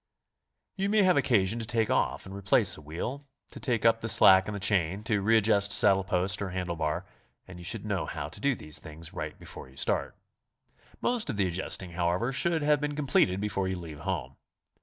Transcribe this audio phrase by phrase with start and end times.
[0.77, 4.09] You may have occasion to take off and replace a wheel, to take up the
[4.09, 7.05] slack in the chain, to readjust saddle post or handle bar,
[7.47, 10.17] and you should know how to do these things right before you start.
[11.03, 14.37] Most of the adjusting, however, should have been completed before you leave home.